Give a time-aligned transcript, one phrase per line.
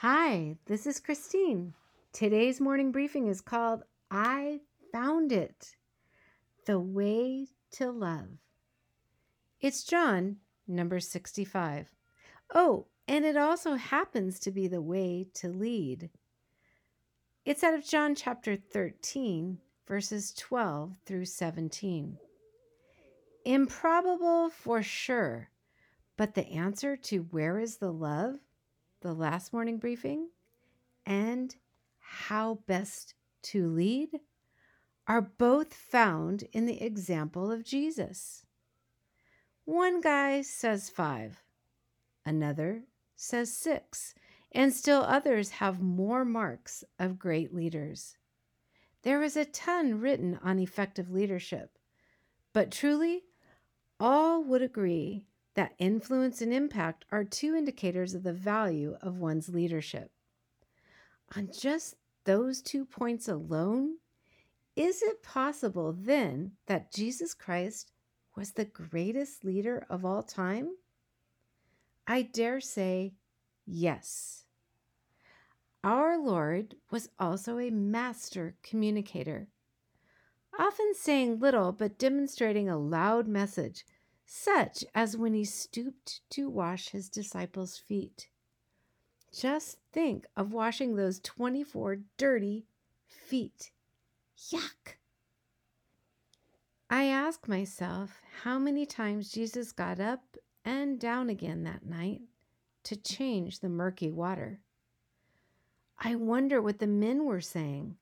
[0.00, 1.72] Hi, this is Christine.
[2.12, 4.60] Today's morning briefing is called I
[4.92, 5.74] Found It
[6.66, 8.28] The Way to Love.
[9.58, 10.36] It's John,
[10.68, 11.94] number 65.
[12.54, 16.10] Oh, and it also happens to be the way to lead.
[17.46, 19.56] It's out of John chapter 13,
[19.88, 22.18] verses 12 through 17.
[23.46, 25.48] Improbable for sure,
[26.18, 28.40] but the answer to where is the love,
[29.00, 30.28] the last morning briefing,
[31.04, 31.54] and
[31.98, 34.08] how best to lead
[35.06, 38.44] are both found in the example of Jesus.
[39.64, 41.42] One guy says five,
[42.24, 44.14] another says six,
[44.52, 48.16] and still others have more marks of great leaders.
[49.02, 51.78] There is a ton written on effective leadership,
[52.52, 53.24] but truly,
[54.00, 55.26] all would agree
[55.56, 60.10] that influence and impact are two indicators of the value of one's leadership.
[61.34, 63.96] On just those two points alone,
[64.76, 67.90] is it possible then that Jesus Christ
[68.36, 70.76] was the greatest leader of all time?
[72.06, 73.14] I dare say
[73.64, 74.44] yes.
[75.82, 79.48] Our Lord was also a master communicator,
[80.58, 83.86] often saying little but demonstrating a loud message,
[84.26, 88.28] such as when he stooped to wash his disciples' feet.
[89.32, 92.66] Just think of washing those 24 dirty
[93.06, 93.70] feet.
[94.36, 94.96] Yuck!
[96.90, 102.22] I ask myself how many times Jesus got up and down again that night
[102.84, 104.60] to change the murky water.
[105.98, 107.96] I wonder what the men were saying.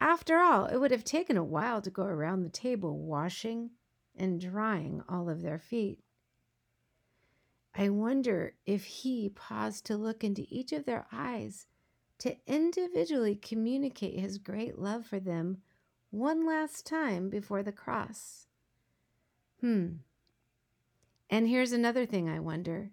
[0.00, 3.70] After all, it would have taken a while to go around the table washing
[4.16, 6.00] and drying all of their feet.
[7.74, 11.66] I wonder if he paused to look into each of their eyes
[12.18, 15.58] to individually communicate his great love for them
[16.10, 18.46] one last time before the cross.
[19.60, 19.88] Hmm.
[21.30, 22.90] And here's another thing I wonder.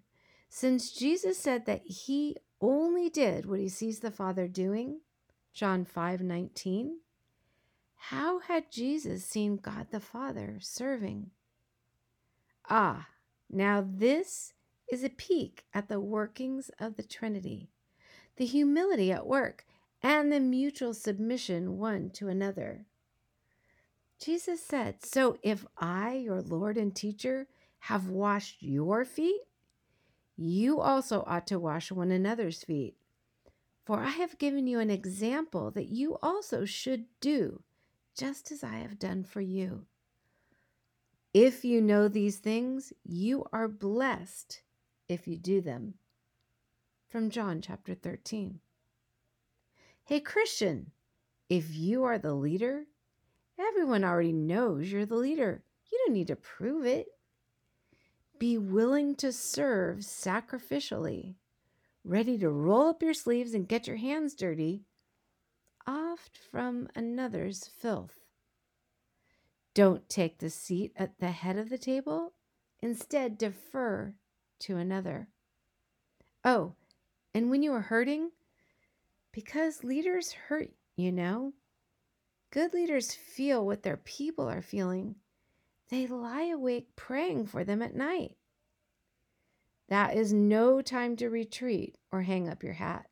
[0.48, 5.00] Since Jesus said that he only did what he sees the Father doing,
[5.52, 6.98] John 5 19,
[7.98, 11.30] how had Jesus seen God the Father serving?
[12.70, 13.08] Ah,
[13.50, 14.54] now this
[14.90, 17.70] is a peek at the workings of the Trinity,
[18.36, 19.66] the humility at work,
[20.02, 22.86] and the mutual submission one to another.
[24.20, 27.46] Jesus said, So if I, your Lord and teacher,
[27.80, 29.42] have washed your feet,
[30.36, 32.96] you also ought to wash one another's feet.
[33.84, 37.62] For I have given you an example that you also should do,
[38.18, 39.86] just as I have done for you.
[41.32, 44.62] If you know these things, you are blessed
[45.08, 45.94] if you do them.
[47.08, 48.60] From John chapter 13.
[50.04, 50.90] Hey, Christian,
[51.48, 52.84] if you are the leader,
[53.58, 55.64] Everyone already knows you're the leader.
[55.90, 57.08] You don't need to prove it.
[58.38, 61.34] Be willing to serve sacrificially,
[62.04, 64.84] ready to roll up your sleeves and get your hands dirty,
[66.18, 68.18] oft from another's filth.
[69.74, 72.32] Don't take the seat at the head of the table,
[72.80, 74.14] instead, defer
[74.60, 75.28] to another.
[76.44, 76.74] Oh,
[77.34, 78.30] and when you are hurting,
[79.32, 81.52] because leaders hurt, you know,
[82.50, 85.16] Good leaders feel what their people are feeling.
[85.90, 88.36] They lie awake praying for them at night.
[89.88, 93.06] That is no time to retreat or hang up your hat.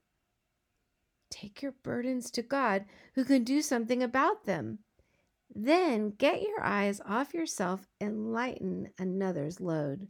[1.41, 4.78] Take your burdens to God who can do something about them.
[5.54, 10.08] Then get your eyes off yourself and lighten another's load.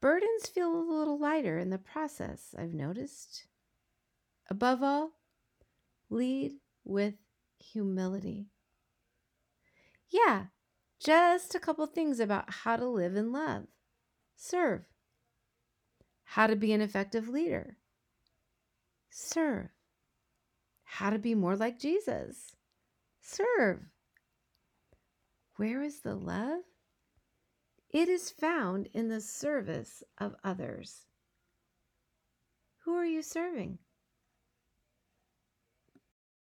[0.00, 3.46] Burdens feel a little lighter in the process, I've noticed.
[4.48, 5.12] Above all,
[6.10, 6.52] lead
[6.84, 7.14] with
[7.58, 8.46] humility.
[10.08, 10.44] Yeah,
[11.00, 13.64] just a couple things about how to live in love,
[14.36, 14.82] serve,
[16.22, 17.78] how to be an effective leader,
[19.16, 19.70] serve,
[20.84, 22.54] how to be more like Jesus,
[23.22, 23.80] serve.
[25.56, 26.60] Where is the love?
[27.88, 31.06] It is found in the service of others.
[32.84, 33.78] Who are you serving?